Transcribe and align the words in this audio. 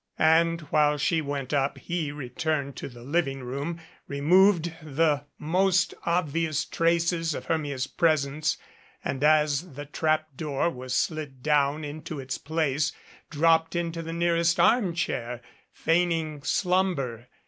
And 0.17 0.61
while 0.71 0.97
she 0.97 1.21
went 1.21 1.53
up 1.53 1.77
he 1.77 2.11
returned 2.11 2.75
to 2.77 2.89
the 2.89 3.03
living 3.03 3.43
room, 3.43 3.79
removed 4.07 4.73
the 4.81 5.25
most 5.37 5.93
obvious 6.07 6.65
traces 6.65 7.35
of 7.35 7.45
Hermia's 7.45 7.85
pres 7.85 8.25
ence, 8.25 8.57
and, 9.05 9.23
as 9.23 9.73
the 9.73 9.85
trap 9.85 10.29
door 10.35 10.71
was 10.71 10.95
slid 10.95 11.43
down 11.43 11.83
into 11.83 12.19
its 12.19 12.39
place, 12.39 12.91
dropped 13.29 13.75
into 13.75 14.01
the 14.01 14.11
nearest 14.11 14.59
armchair, 14.59 15.39
feigning 15.71 16.41
slumber. 16.41 17.27